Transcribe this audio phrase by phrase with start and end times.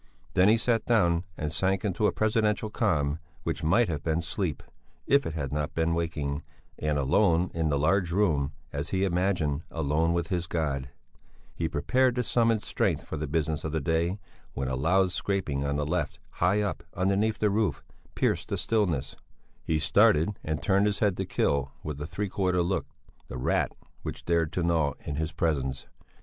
[0.33, 4.63] Then he sat down and sank into a presidential calm which might have been sleep,
[5.05, 6.41] if it had not been waking;
[6.79, 10.89] and, alone in the large room, as he imagined, alone with his God,
[11.53, 14.17] he prepared to summon strength for the business of the day,
[14.55, 17.83] when a loud scraping on the left, high up, underneath the roof,
[18.15, 19.15] pierced the stillness;
[19.63, 22.87] he started and turned his head to kill with a three quarter look
[23.27, 23.71] the rat
[24.01, 25.85] which dared to gnaw in his presence.